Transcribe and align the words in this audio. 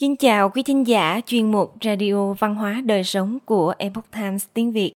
Kính 0.00 0.16
chào 0.16 0.50
quý 0.50 0.62
thính 0.62 0.86
giả 0.86 1.20
chuyên 1.26 1.50
mục 1.50 1.74
Radio 1.84 2.32
Văn 2.32 2.54
hóa 2.54 2.82
Đời 2.84 3.04
Sống 3.04 3.38
của 3.44 3.74
Epoch 3.78 4.10
Times 4.10 4.46
tiếng 4.54 4.72
Việt. 4.72 4.92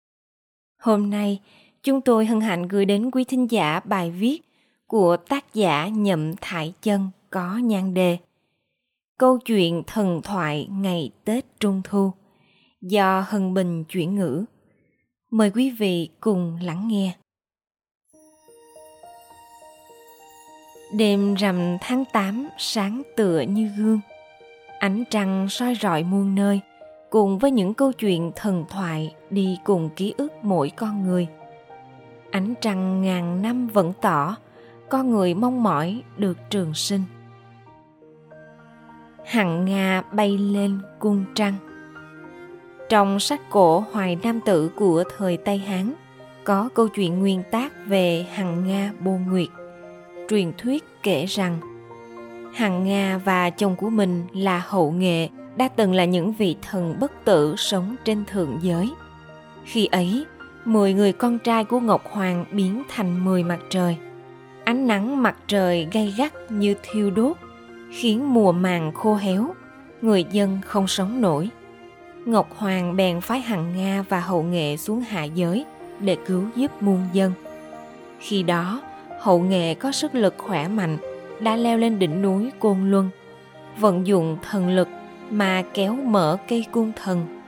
Hôm 0.82 1.10
nay, 1.10 1.40
chúng 1.82 2.00
tôi 2.00 2.26
hân 2.26 2.40
hạnh 2.40 2.68
gửi 2.68 2.84
đến 2.84 3.10
quý 3.10 3.24
thính 3.24 3.50
giả 3.50 3.80
bài 3.84 4.10
viết 4.10 4.40
của 4.86 5.16
tác 5.16 5.54
giả 5.54 5.88
Nhậm 5.88 6.36
Thải 6.40 6.72
Chân 6.82 7.10
có 7.30 7.56
nhan 7.56 7.94
đề 7.94 8.18
Câu 9.18 9.38
chuyện 9.38 9.82
thần 9.86 10.20
thoại 10.22 10.68
ngày 10.70 11.10
Tết 11.24 11.60
Trung 11.60 11.82
Thu 11.84 12.12
do 12.80 13.24
Hân 13.28 13.54
Bình 13.54 13.84
chuyển 13.84 14.14
ngữ. 14.16 14.44
Mời 15.30 15.50
quý 15.50 15.70
vị 15.70 16.08
cùng 16.20 16.58
lắng 16.62 16.88
nghe. 16.88 17.16
Đêm 20.94 21.34
rằm 21.34 21.76
tháng 21.80 22.04
8 22.12 22.48
sáng 22.58 23.02
tựa 23.16 23.40
như 23.40 23.70
gương 23.78 24.00
Ánh 24.80 25.04
trăng 25.10 25.48
soi 25.48 25.74
rọi 25.80 26.02
muôn 26.02 26.34
nơi, 26.34 26.60
cùng 27.10 27.38
với 27.38 27.50
những 27.50 27.74
câu 27.74 27.92
chuyện 27.92 28.32
thần 28.36 28.64
thoại 28.70 29.14
đi 29.30 29.58
cùng 29.64 29.90
ký 29.96 30.14
ức 30.16 30.32
mỗi 30.42 30.70
con 30.70 31.02
người. 31.02 31.26
Ánh 32.30 32.54
trăng 32.60 33.02
ngàn 33.02 33.42
năm 33.42 33.68
vẫn 33.68 33.92
tỏ, 34.00 34.36
con 34.88 35.10
người 35.10 35.34
mong 35.34 35.62
mỏi 35.62 36.02
được 36.16 36.38
trường 36.50 36.74
sinh. 36.74 37.02
Hằng 39.24 39.64
Nga 39.64 40.02
bay 40.12 40.38
lên 40.38 40.78
cung 40.98 41.24
trăng 41.34 41.54
Trong 42.88 43.20
sách 43.20 43.40
cổ 43.50 43.84
Hoài 43.92 44.18
Nam 44.22 44.40
Tử 44.44 44.70
của 44.76 45.04
thời 45.16 45.36
Tây 45.36 45.58
Hán 45.58 45.94
có 46.44 46.68
câu 46.74 46.88
chuyện 46.88 47.18
nguyên 47.18 47.42
tác 47.50 47.72
về 47.86 48.26
Hằng 48.32 48.66
Nga 48.66 48.92
Bồ 49.00 49.12
Nguyệt. 49.12 49.48
Truyền 50.28 50.52
thuyết 50.58 50.84
kể 51.02 51.26
rằng 51.26 51.60
Hằng 52.54 52.84
Nga 52.84 53.20
và 53.24 53.50
chồng 53.50 53.76
của 53.76 53.90
mình 53.90 54.26
là 54.32 54.62
hậu 54.66 54.90
nghệ 54.90 55.28
đã 55.56 55.68
từng 55.68 55.92
là 55.92 56.04
những 56.04 56.32
vị 56.32 56.56
thần 56.62 56.96
bất 57.00 57.12
tử 57.24 57.54
sống 57.56 57.96
trên 58.04 58.24
thượng 58.24 58.58
giới. 58.62 58.90
Khi 59.64 59.86
ấy, 59.86 60.24
10 60.64 60.94
người 60.94 61.12
con 61.12 61.38
trai 61.38 61.64
của 61.64 61.80
Ngọc 61.80 62.02
Hoàng 62.10 62.44
biến 62.52 62.82
thành 62.88 63.24
10 63.24 63.42
mặt 63.42 63.58
trời. 63.70 63.96
Ánh 64.64 64.86
nắng 64.86 65.22
mặt 65.22 65.36
trời 65.46 65.88
gay 65.92 66.14
gắt 66.16 66.32
như 66.50 66.74
thiêu 66.82 67.10
đốt, 67.10 67.36
khiến 67.90 68.34
mùa 68.34 68.52
màng 68.52 68.92
khô 68.92 69.14
héo, 69.14 69.54
người 70.02 70.24
dân 70.32 70.58
không 70.66 70.86
sống 70.86 71.20
nổi. 71.20 71.48
Ngọc 72.24 72.48
Hoàng 72.56 72.96
bèn 72.96 73.20
phái 73.20 73.40
Hằng 73.40 73.76
Nga 73.76 74.04
và 74.08 74.20
hậu 74.20 74.42
nghệ 74.42 74.76
xuống 74.76 75.00
hạ 75.00 75.24
giới 75.24 75.64
để 76.00 76.16
cứu 76.26 76.44
giúp 76.56 76.82
muôn 76.82 77.06
dân. 77.12 77.32
Khi 78.18 78.42
đó, 78.42 78.82
hậu 79.20 79.40
nghệ 79.40 79.74
có 79.74 79.92
sức 79.92 80.14
lực 80.14 80.34
khỏe 80.38 80.68
mạnh 80.68 80.98
đã 81.40 81.56
leo 81.56 81.78
lên 81.78 81.98
đỉnh 81.98 82.22
núi 82.22 82.50
Côn 82.58 82.90
Luân, 82.90 83.10
vận 83.78 84.06
dụng 84.06 84.36
thần 84.50 84.68
lực 84.68 84.88
mà 85.30 85.62
kéo 85.74 85.94
mở 85.94 86.36
cây 86.48 86.64
cung 86.72 86.92
thần, 86.96 87.42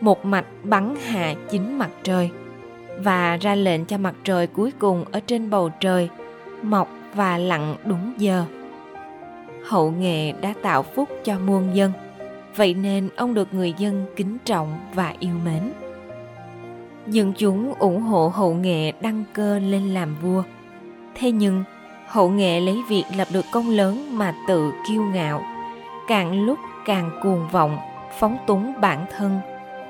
một 0.00 0.24
mạch 0.24 0.46
bắn 0.62 0.94
hạ 1.06 1.34
chính 1.50 1.78
mặt 1.78 1.90
trời 2.02 2.30
và 2.98 3.36
ra 3.36 3.54
lệnh 3.54 3.84
cho 3.84 3.98
mặt 3.98 4.14
trời 4.24 4.46
cuối 4.46 4.72
cùng 4.78 5.04
ở 5.12 5.20
trên 5.20 5.50
bầu 5.50 5.70
trời 5.80 6.08
mọc 6.62 6.88
và 7.14 7.38
lặn 7.38 7.76
đúng 7.84 8.12
giờ. 8.18 8.44
Hậu 9.64 9.90
nghệ 9.90 10.32
đã 10.32 10.54
tạo 10.62 10.82
phúc 10.82 11.08
cho 11.24 11.38
muôn 11.38 11.76
dân, 11.76 11.92
vậy 12.56 12.74
nên 12.74 13.08
ông 13.16 13.34
được 13.34 13.54
người 13.54 13.74
dân 13.78 14.06
kính 14.16 14.38
trọng 14.44 14.78
và 14.94 15.14
yêu 15.18 15.34
mến. 15.44 15.72
Dân 17.06 17.32
chúng 17.38 17.74
ủng 17.74 18.02
hộ 18.02 18.28
hậu 18.28 18.54
nghệ 18.54 18.92
đăng 19.00 19.24
cơ 19.32 19.58
lên 19.58 19.94
làm 19.94 20.16
vua. 20.22 20.42
Thế 21.14 21.30
nhưng, 21.30 21.64
hậu 22.08 22.30
nghệ 22.30 22.60
lấy 22.60 22.82
việc 22.88 23.04
lập 23.16 23.28
được 23.32 23.44
công 23.50 23.70
lớn 23.70 24.18
mà 24.18 24.34
tự 24.46 24.72
kiêu 24.88 25.02
ngạo. 25.02 25.42
Càng 26.08 26.44
lúc 26.44 26.58
càng 26.84 27.10
cuồng 27.22 27.48
vọng, 27.48 27.78
phóng 28.18 28.38
túng 28.46 28.80
bản 28.80 29.06
thân, 29.16 29.40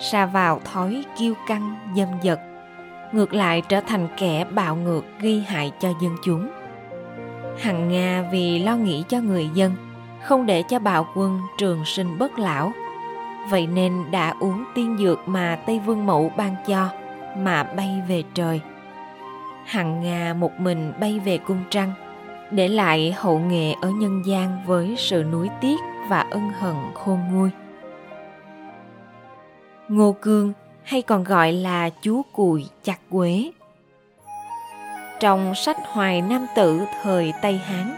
xa 0.01 0.27
vào 0.27 0.61
thói 0.73 1.05
kiêu 1.19 1.35
căng, 1.47 1.75
dâm 1.97 2.09
dật, 2.23 2.41
ngược 3.13 3.35
lại 3.35 3.63
trở 3.69 3.81
thành 3.81 4.09
kẻ 4.17 4.45
bạo 4.51 4.77
ngược 4.77 5.05
gây 5.21 5.45
hại 5.49 5.73
cho 5.81 5.93
dân 6.03 6.17
chúng. 6.25 6.49
Hằng 7.59 7.89
nga 7.89 8.29
vì 8.33 8.59
lo 8.59 8.77
nghĩ 8.77 9.05
cho 9.09 9.21
người 9.21 9.49
dân, 9.55 9.73
không 10.23 10.47
để 10.47 10.63
cho 10.63 10.79
bạo 10.79 11.07
quân 11.15 11.41
trường 11.59 11.85
sinh 11.85 12.19
bất 12.19 12.39
lão. 12.39 12.73
Vậy 13.51 13.67
nên 13.67 14.11
đã 14.11 14.35
uống 14.41 14.65
tiên 14.75 14.97
dược 14.99 15.29
mà 15.29 15.59
tây 15.67 15.81
vương 15.87 16.07
mẫu 16.07 16.33
ban 16.37 16.55
cho, 16.67 16.89
mà 17.39 17.63
bay 17.63 18.03
về 18.09 18.23
trời. 18.35 18.61
Hằng 19.65 20.03
nga 20.03 20.35
một 20.35 20.61
mình 20.61 20.93
bay 21.01 21.21
về 21.25 21.39
cung 21.39 21.61
trăng 21.71 21.93
để 22.51 22.69
lại 22.69 23.15
hậu 23.17 23.39
nghệ 23.39 23.73
ở 23.83 23.91
nhân 23.91 24.23
gian 24.27 24.59
với 24.67 24.95
sự 24.99 25.25
nuối 25.33 25.49
tiếc 25.61 25.77
và 26.09 26.21
ân 26.31 26.51
hận 26.59 26.75
khôn 26.95 27.21
nguôi. 27.33 27.51
Ngô 29.89 30.17
Cương 30.21 30.53
hay 30.83 31.03
còn 31.03 31.25
gọi 31.25 31.53
là 31.53 31.91
chú 31.91 32.23
cùi 32.33 32.67
chặt 32.85 32.99
quế. 33.11 33.51
Trong 35.21 35.55
sách 35.55 35.77
Hoài 35.93 36.23
Nam 36.23 36.47
Tử 36.57 36.81
thời 37.03 37.33
Tây 37.43 37.59
Hán, 37.59 37.97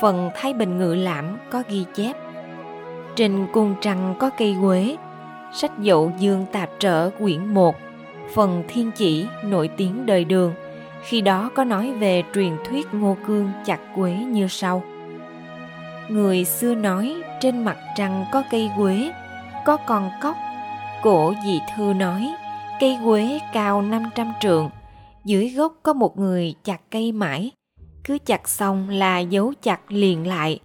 phần 0.00 0.30
Thái 0.34 0.52
Bình 0.52 0.78
Ngự 0.78 0.94
Lãm 0.94 1.38
có 1.50 1.62
ghi 1.68 1.84
chép 1.94 2.16
Trên 3.16 3.46
cung 3.52 3.74
trăng 3.80 4.14
có 4.18 4.30
cây 4.30 4.56
quế, 4.62 4.96
sách 5.52 5.72
dậu 5.78 6.12
dương 6.18 6.46
tạp 6.52 6.70
trở 6.78 7.10
quyển 7.18 7.54
1, 7.54 7.76
phần 8.34 8.64
thiên 8.68 8.90
chỉ 8.90 9.26
nổi 9.44 9.68
tiếng 9.68 10.06
đời 10.06 10.24
đường– 10.24 10.54
khi 11.02 11.20
đó 11.20 11.50
có 11.54 11.64
nói 11.64 11.92
về 11.92 12.22
truyền 12.34 12.56
thuyết 12.64 12.86
ngô 12.92 13.16
cương 13.26 13.50
chặt 13.64 13.80
quế 13.94 14.14
như 14.14 14.48
sau. 14.48 14.82
Người 16.08 16.44
xưa 16.44 16.74
nói 16.74 17.16
trên 17.40 17.64
mặt 17.64 17.76
trăng 17.96 18.24
có 18.32 18.42
cây 18.50 18.70
quế, 18.76 19.12
có 19.66 19.76
con 19.76 20.10
cóc. 20.22 20.36
Cổ 21.02 21.34
dị 21.44 21.60
thư 21.76 21.92
nói, 21.92 22.32
cây 22.80 22.98
quế 23.04 23.38
cao 23.52 23.82
500 23.82 24.32
trượng, 24.40 24.70
dưới 25.24 25.48
gốc 25.48 25.74
có 25.82 25.92
một 25.92 26.18
người 26.18 26.54
chặt 26.64 26.80
cây 26.90 27.12
mãi. 27.12 27.50
Cứ 28.04 28.18
chặt 28.26 28.48
xong 28.48 28.88
là 28.88 29.18
giấu 29.18 29.52
chặt 29.62 29.80
liền 29.92 30.26
lại. 30.26 30.60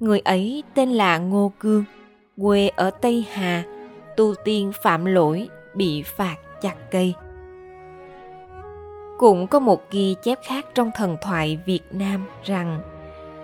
Người 0.00 0.20
ấy 0.20 0.62
tên 0.74 0.90
là 0.90 1.18
ngô 1.18 1.52
cương, 1.60 1.84
quê 2.40 2.68
ở 2.68 2.90
tây 2.90 3.24
hà, 3.32 3.64
tu 4.16 4.34
tiên 4.44 4.72
phạm 4.82 5.04
lỗi, 5.04 5.48
bị 5.74 6.02
phạt 6.02 6.36
chặt 6.60 6.74
cây 6.90 7.14
cũng 9.18 9.46
có 9.46 9.60
một 9.60 9.90
ghi 9.90 10.16
chép 10.22 10.38
khác 10.42 10.66
trong 10.74 10.90
thần 10.94 11.16
thoại 11.22 11.58
Việt 11.66 11.82
Nam 11.90 12.24
rằng 12.44 12.80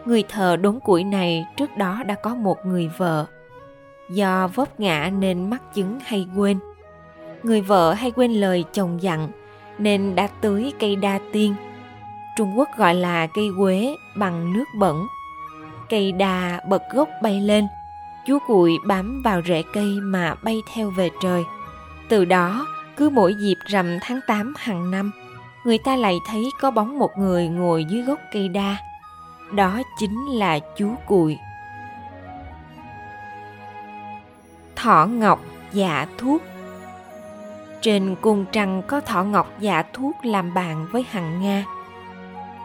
người 0.05 0.25
thờ 0.29 0.57
đốn 0.57 0.81
củi 0.81 1.05
này 1.05 1.47
trước 1.57 1.77
đó 1.77 2.03
đã 2.07 2.15
có 2.15 2.35
một 2.35 2.67
người 2.67 2.91
vợ. 2.97 3.27
Do 4.11 4.49
vấp 4.55 4.81
ngã 4.81 5.11
nên 5.19 5.51
mắc 5.51 5.75
chứng 5.75 5.99
hay 6.05 6.27
quên. 6.37 6.59
Người 7.43 7.61
vợ 7.61 7.93
hay 7.93 8.11
quên 8.11 8.33
lời 8.33 8.65
chồng 8.73 9.03
dặn 9.03 9.29
nên 9.79 10.15
đã 10.15 10.27
tưới 10.27 10.73
cây 10.79 10.97
đa 10.97 11.19
tiên. 11.33 11.55
Trung 12.37 12.59
Quốc 12.59 12.69
gọi 12.77 12.95
là 12.95 13.27
cây 13.27 13.49
quế 13.59 13.95
bằng 14.17 14.53
nước 14.53 14.65
bẩn. 14.79 15.07
Cây 15.89 16.13
đa 16.13 16.61
bật 16.69 16.83
gốc 16.95 17.09
bay 17.23 17.41
lên, 17.41 17.67
chú 18.27 18.39
cuội 18.47 18.73
bám 18.87 19.23
vào 19.23 19.43
rễ 19.47 19.63
cây 19.73 19.97
mà 20.03 20.35
bay 20.35 20.63
theo 20.75 20.91
về 20.91 21.11
trời. 21.23 21.45
Từ 22.09 22.25
đó, 22.25 22.67
cứ 22.97 23.11
mỗi 23.11 23.35
dịp 23.35 23.57
rằm 23.67 23.99
tháng 24.01 24.21
8 24.27 24.55
hàng 24.57 24.91
năm, 24.91 25.11
người 25.65 25.79
ta 25.79 25.97
lại 25.97 26.19
thấy 26.27 26.51
có 26.61 26.71
bóng 26.71 26.99
một 26.99 27.19
người 27.19 27.49
ngồi 27.49 27.85
dưới 27.85 28.03
gốc 28.03 28.19
cây 28.33 28.49
đa. 28.49 28.77
Đó 29.53 29.83
chính 29.99 30.27
là 30.27 30.59
chú 30.77 30.95
cùi. 31.07 31.39
Thỏ 34.77 35.07
ngọc 35.07 35.41
dạ 35.73 36.07
thuốc. 36.19 36.43
Trên 37.81 38.17
cung 38.21 38.45
trăng 38.53 38.83
có 38.87 39.01
thỏ 39.01 39.25
ngọc 39.25 39.53
dạ 39.61 39.83
thuốc 39.93 40.17
làm 40.23 40.55
bạn 40.55 40.87
với 40.93 41.05
hằng 41.11 41.43
nga. 41.43 41.65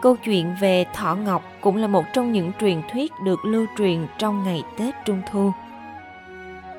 Câu 0.02 0.16
chuyện 0.16 0.54
về 0.60 0.86
thỏ 0.94 1.14
ngọc 1.14 1.42
cũng 1.60 1.76
là 1.76 1.86
một 1.86 2.04
trong 2.12 2.32
những 2.32 2.52
truyền 2.60 2.82
thuyết 2.92 3.12
được 3.24 3.44
lưu 3.44 3.66
truyền 3.78 4.06
trong 4.18 4.44
ngày 4.44 4.62
tết 4.78 4.94
trung 5.04 5.22
thu. 5.30 5.52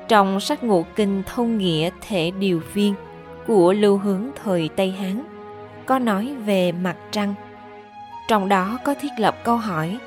Trong 0.08 0.40
sách 0.40 0.64
ngũ 0.64 0.84
kinh 0.96 1.22
thông 1.26 1.58
nghĩa 1.58 1.90
thể 2.08 2.30
điều 2.30 2.60
viên 2.74 2.94
của 3.46 3.72
lưu 3.72 3.98
hướng 3.98 4.30
thời 4.44 4.68
tây 4.76 4.90
hán 4.90 5.37
có 5.88 5.98
nói 5.98 6.34
về 6.44 6.72
mặt 6.72 6.96
trăng. 7.10 7.34
Trong 8.28 8.48
đó 8.48 8.78
có 8.84 8.94
thiết 8.94 9.12
lập 9.18 9.36
câu 9.44 9.56
hỏi 9.56 9.98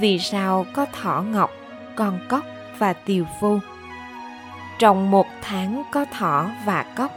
vì 0.00 0.18
sao 0.18 0.66
có 0.72 0.86
thỏ 0.92 1.22
ngọc 1.22 1.50
con 1.96 2.18
cóc 2.28 2.44
và 2.78 2.92
tiều 2.92 3.24
phu? 3.40 3.58
Trong 4.78 5.10
một 5.10 5.26
tháng 5.42 5.82
có 5.92 6.04
thỏ 6.04 6.50
và 6.64 6.84
cóc 6.96 7.12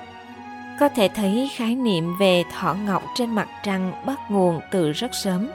có 0.79 0.89
thể 0.89 1.09
thấy 1.15 1.49
khái 1.55 1.75
niệm 1.75 2.17
về 2.19 2.43
thỏ 2.53 2.75
ngọc 2.85 3.03
trên 3.15 3.35
mặt 3.35 3.47
trăng 3.63 3.91
bắt 4.05 4.19
nguồn 4.29 4.61
từ 4.71 4.91
rất 4.91 5.15
sớm. 5.15 5.47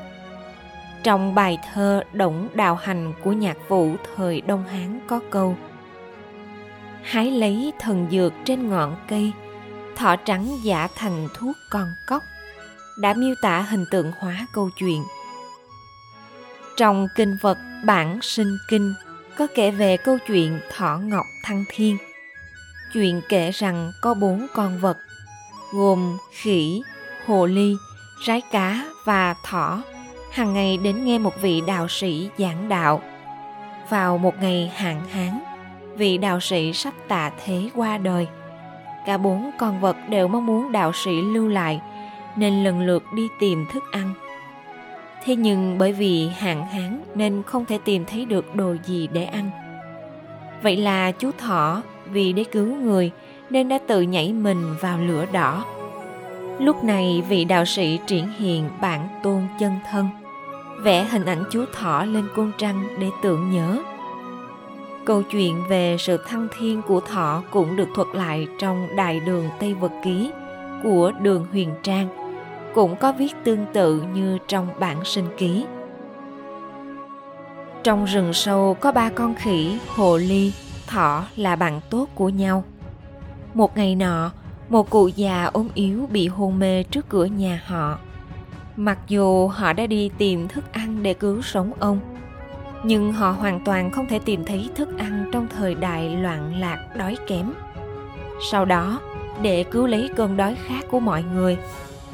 Trong 1.03 1.35
bài 1.35 1.59
thơ 1.73 2.03
Động 2.13 2.49
Đào 2.55 2.75
Hành 2.75 3.13
của 3.25 3.33
nhạc 3.33 3.57
vũ 3.69 3.91
thời 4.17 4.41
Đông 4.41 4.65
Hán 4.65 5.01
có 5.07 5.21
câu 5.31 5.57
Hái 7.03 7.31
lấy 7.31 7.73
thần 7.79 8.07
dược 8.11 8.33
trên 8.45 8.71
ngọn 8.71 8.97
cây, 9.09 9.33
thỏ 9.97 10.17
trắng 10.17 10.49
giả 10.63 10.89
thành 10.95 11.29
thuốc 11.35 11.57
con 11.71 11.93
cóc 12.07 12.23
đã 12.97 13.15
miêu 13.15 13.35
tả 13.43 13.61
hình 13.61 13.85
tượng 13.91 14.13
hóa 14.19 14.47
câu 14.53 14.71
chuyện. 14.79 15.05
Trong 16.77 17.09
kinh 17.17 17.37
vật 17.41 17.59
Bản 17.85 18.19
Sinh 18.23 18.57
Kinh 18.69 18.95
có 19.37 19.47
kể 19.55 19.71
về 19.71 19.97
câu 19.97 20.19
chuyện 20.27 20.61
thỏ 20.77 20.99
ngọc 20.99 21.27
thăng 21.45 21.65
thiên. 21.69 21.99
Chuyện 22.93 23.21
kể 23.29 23.51
rằng 23.51 23.93
có 24.03 24.15
bốn 24.15 24.47
con 24.55 24.79
vật, 24.79 24.99
gồm 25.73 26.19
khỉ, 26.31 26.83
hồ 27.27 27.47
ly, 27.47 27.77
rái 28.27 28.41
cá 28.41 28.85
và 29.05 29.35
thỏ, 29.45 29.83
hàng 30.33 30.55
ngày 30.55 30.77
đến 30.77 31.05
nghe 31.05 31.19
một 31.19 31.43
vị 31.43 31.63
đạo 31.67 31.89
sĩ 31.89 32.31
giảng 32.39 32.69
đạo. 32.69 33.03
Vào 33.89 34.19
một 34.19 34.35
ngày 34.41 34.73
hạn 34.77 35.03
hán, 35.11 35.41
vị 35.97 36.19
đạo 36.19 36.41
sĩ 36.41 36.73
sắp 36.73 36.95
tạ 37.09 37.31
thế 37.45 37.71
qua 37.75 37.99
đời. 37.99 38.27
Cả 39.07 39.17
bốn 39.17 39.51
con 39.59 39.81
vật 39.81 39.97
đều 40.09 40.29
mong 40.29 40.47
muốn 40.47 40.73
đạo 40.73 40.93
sĩ 40.93 41.23
lưu 41.23 41.49
lại, 41.49 41.81
nên 42.37 42.65
lần 42.65 42.81
lượt 42.81 43.03
đi 43.15 43.29
tìm 43.41 43.67
thức 43.73 43.83
ăn. 43.91 44.11
Thế 45.25 45.37
nhưng 45.37 45.79
bởi 45.79 45.93
vì 45.93 46.29
hạn 46.29 46.67
hán 46.67 47.03
nên 47.15 47.43
không 47.43 47.65
thể 47.65 47.79
tìm 47.85 48.05
thấy 48.05 48.25
được 48.25 48.55
đồ 48.55 48.75
gì 48.87 49.09
để 49.13 49.25
ăn. 49.25 49.51
Vậy 50.63 50.77
là 50.77 51.13
chú 51.13 51.31
thỏ 51.39 51.83
vì 52.07 52.33
để 52.33 52.45
cứu 52.45 52.77
người 52.77 53.11
nên 53.51 53.69
đã 53.69 53.79
tự 53.87 54.03
nhảy 54.03 54.33
mình 54.33 54.75
vào 54.81 54.99
lửa 54.99 55.27
đỏ. 55.33 55.65
Lúc 56.59 56.85
này 56.85 57.23
vị 57.29 57.45
đạo 57.45 57.65
sĩ 57.65 57.99
triển 58.07 58.29
hiện 58.39 58.69
bản 58.81 59.09
tôn 59.23 59.43
chân 59.61 59.73
thân, 59.91 60.09
vẽ 60.83 61.05
hình 61.05 61.25
ảnh 61.25 61.45
chú 61.51 61.65
thỏ 61.73 62.05
lên 62.05 62.25
côn 62.37 62.53
trăng 62.59 62.87
để 62.99 63.09
tưởng 63.23 63.51
nhớ. 63.51 63.79
Câu 65.05 65.23
chuyện 65.23 65.63
về 65.69 65.97
sự 65.99 66.17
thăng 66.17 66.49
thiên 66.59 66.83
của 66.83 67.01
thọ 67.01 67.43
cũng 67.51 67.77
được 67.77 67.89
thuật 67.95 68.09
lại 68.13 68.47
trong 68.59 68.89
đại 68.97 69.21
đường 69.21 69.49
tây 69.61 69.75
vật 69.75 69.93
ký 70.05 70.31
của 70.83 71.13
đường 71.21 71.47
huyền 71.53 71.71
trang 71.83 72.24
cũng 72.75 72.97
có 72.97 73.13
viết 73.13 73.35
tương 73.45 73.67
tự 73.73 74.03
như 74.15 74.39
trong 74.49 74.69
bản 74.81 75.05
sinh 75.05 75.27
ký. 75.39 75.67
Trong 77.83 78.05
rừng 78.05 78.33
sâu 78.33 78.77
có 78.81 78.93
ba 78.93 79.11
con 79.11 79.35
khỉ, 79.35 79.79
hồ 79.89 80.17
ly, 80.17 80.53
thỏ 80.87 81.25
là 81.37 81.57
bạn 81.57 81.81
tốt 81.91 82.09
của 82.15 82.29
nhau. 82.29 82.65
Một 83.55 83.77
ngày 83.77 83.95
nọ, 83.95 84.31
một 84.69 84.91
cụ 84.91 85.09
già 85.09 85.45
ốm 85.53 85.69
yếu 85.75 86.07
bị 86.13 86.29
hôn 86.29 86.59
mê 86.59 86.83
trước 86.83 87.09
cửa 87.09 87.25
nhà 87.25 87.63
họ. 87.67 87.99
Mặc 88.77 88.99
dù 89.09 89.49
họ 89.49 89.73
đã 89.73 89.87
đi 89.87 90.11
tìm 90.19 90.49
thức 90.49 90.73
ăn 90.73 91.03
để 91.03 91.15
cứu 91.15 91.43
sống 91.43 91.73
ông, 91.79 92.01
nhưng 92.85 93.13
họ 93.13 93.31
hoàn 93.31 93.65
toàn 93.65 93.91
không 93.91 94.07
thể 94.07 94.19
tìm 94.19 94.45
thấy 94.45 94.71
thức 94.75 94.99
ăn 94.99 95.31
trong 95.33 95.47
thời 95.57 95.75
đại 95.75 96.17
loạn 96.17 96.61
lạc 96.61 96.79
đói 96.97 97.17
kém. 97.27 97.53
Sau 98.51 98.65
đó, 98.65 99.01
để 99.43 99.63
cứu 99.63 99.87
lấy 99.87 100.11
cơn 100.17 100.37
đói 100.37 100.57
khát 100.67 100.85
của 100.91 101.01
mọi 101.01 101.23
người, 101.35 101.59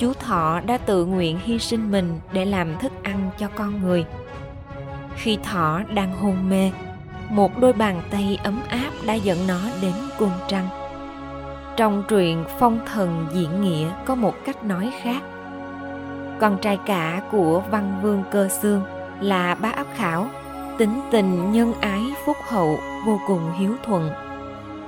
chú 0.00 0.12
thọ 0.12 0.61
đã 0.67 0.79
tự 0.79 1.05
nguyện 1.05 1.38
hy 1.44 1.58
sinh 1.58 1.91
mình 1.91 2.20
để 2.32 2.44
làm 2.44 2.79
thức 2.79 2.93
ăn 3.02 3.31
cho 3.38 3.49
con 3.55 3.82
người. 3.82 4.05
Khi 5.17 5.38
thọ 5.44 5.81
đang 5.94 6.17
hôn 6.17 6.49
mê, 6.49 6.70
một 7.29 7.58
đôi 7.58 7.73
bàn 7.73 8.02
tay 8.11 8.38
ấm 8.44 8.61
áp 8.69 8.91
đã 9.06 9.14
dẫn 9.14 9.38
nó 9.49 9.61
đến 9.82 9.93
cung 10.19 10.32
trăng. 10.49 10.69
Trong 11.76 12.02
truyện 12.08 12.44
phong 12.58 12.79
thần 12.87 13.26
diễn 13.32 13.61
nghĩa 13.61 13.88
có 14.05 14.14
một 14.14 14.35
cách 14.44 14.64
nói 14.64 14.93
khác. 15.02 15.23
Con 16.41 16.58
trai 16.62 16.79
cả 16.87 17.23
của 17.31 17.62
văn 17.70 18.00
vương 18.02 18.23
cơ 18.31 18.49
xương 18.49 18.82
là 19.20 19.55
bá 19.55 19.69
áp 19.69 19.87
khảo, 19.97 20.26
tính 20.79 21.00
tình 21.11 21.52
nhân 21.52 21.73
ái 21.81 22.02
phúc 22.26 22.37
hậu, 22.49 22.79
vô 23.06 23.20
cùng 23.26 23.52
hiếu 23.58 23.75
thuận. 23.87 24.11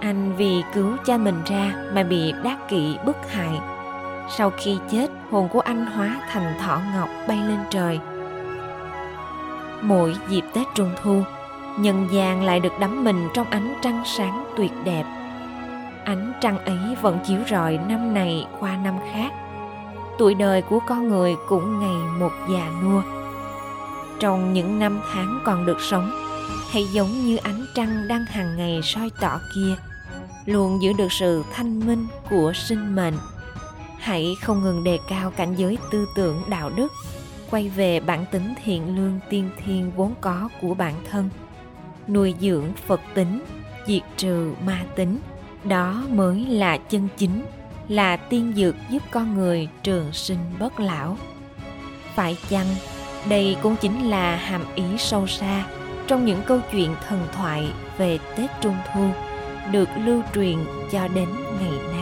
Anh 0.00 0.36
vì 0.36 0.62
cứu 0.74 0.96
cha 1.04 1.16
mình 1.16 1.42
ra 1.46 1.72
mà 1.94 2.02
bị 2.02 2.32
đát 2.44 2.68
kỵ 2.68 2.96
bức 3.04 3.16
hại 3.30 3.71
sau 4.36 4.50
khi 4.50 4.78
chết, 4.90 5.10
hồn 5.30 5.48
của 5.48 5.60
anh 5.60 5.86
hóa 5.86 6.20
thành 6.30 6.54
thỏ 6.60 6.80
ngọc 6.94 7.08
bay 7.28 7.36
lên 7.36 7.58
trời. 7.70 8.00
Mỗi 9.82 10.16
dịp 10.28 10.44
tết 10.54 10.66
trung 10.74 10.90
thu, 11.02 11.22
nhân 11.78 12.08
gian 12.10 12.44
lại 12.44 12.60
được 12.60 12.72
đắm 12.80 13.04
mình 13.04 13.28
trong 13.34 13.46
ánh 13.50 13.74
trăng 13.82 14.02
sáng 14.06 14.44
tuyệt 14.56 14.72
đẹp. 14.84 15.04
Ánh 16.04 16.32
trăng 16.40 16.58
ấy 16.58 16.96
vẫn 17.02 17.18
chiếu 17.26 17.38
rọi 17.50 17.78
năm 17.88 18.14
này 18.14 18.46
qua 18.60 18.76
năm 18.76 18.94
khác. 19.12 19.32
Tuổi 20.18 20.34
đời 20.34 20.62
của 20.62 20.80
con 20.88 21.08
người 21.08 21.36
cũng 21.48 21.80
ngày 21.80 22.10
một 22.20 22.32
già 22.50 22.70
nua. 22.82 23.02
Trong 24.20 24.52
những 24.52 24.78
năm 24.78 25.00
tháng 25.12 25.40
còn 25.44 25.66
được 25.66 25.80
sống 25.80 26.10
hãy 26.72 26.84
giống 26.92 27.10
như 27.10 27.36
ánh 27.36 27.66
trăng 27.74 28.08
đang 28.08 28.24
hàng 28.24 28.56
ngày 28.56 28.80
soi 28.82 29.10
tỏ 29.20 29.38
kia, 29.54 29.74
luôn 30.46 30.82
giữ 30.82 30.92
được 30.92 31.12
sự 31.12 31.44
thanh 31.54 31.86
minh 31.86 32.06
của 32.30 32.52
sinh 32.54 32.94
mệnh 32.96 33.14
hãy 34.02 34.36
không 34.42 34.62
ngừng 34.62 34.84
đề 34.84 34.98
cao 35.08 35.30
cảnh 35.30 35.54
giới 35.54 35.78
tư 35.90 36.08
tưởng, 36.14 36.42
đạo 36.48 36.70
đức. 36.76 36.92
Quay 37.50 37.68
về 37.68 38.00
bản 38.00 38.24
tính 38.30 38.54
thiện 38.64 38.96
lương, 38.96 39.18
tiên 39.30 39.50
thiên 39.64 39.90
vốn 39.96 40.14
có 40.20 40.48
của 40.60 40.74
bản 40.74 40.94
thân. 41.10 41.30
Nuôi 42.08 42.34
dưỡng 42.40 42.72
phật 42.86 43.00
tính, 43.14 43.40
diệt 43.86 44.02
trừ 44.16 44.54
ma 44.66 44.84
tính. 44.96 45.18
Đó 45.64 46.04
mới 46.10 46.46
là 46.46 46.76
chân 46.76 47.08
chính, 47.16 47.42
là 47.88 48.16
tiên 48.16 48.52
dược 48.56 48.74
giúp 48.90 49.02
con 49.10 49.34
người 49.34 49.68
trường 49.82 50.12
sinh 50.12 50.38
bất 50.58 50.80
lão. 50.80 51.16
Phải 52.14 52.36
chăng 52.48 52.66
đây 53.28 53.56
cũng 53.62 53.76
chính 53.76 54.10
là 54.10 54.36
hàm 54.36 54.64
ý 54.74 54.84
sâu 54.98 55.26
xa 55.26 55.66
trong 56.06 56.26
những 56.26 56.42
câu 56.46 56.60
chuyện 56.72 56.94
thần 57.08 57.26
thoại 57.32 57.72
về 57.98 58.18
tết 58.36 58.50
trung 58.60 58.76
thu 58.94 59.08
được 59.72 59.88
lưu 60.04 60.22
truyền 60.34 60.58
cho 60.92 61.08
đến 61.08 61.28
ngày 61.60 61.72
nay? 61.92 62.01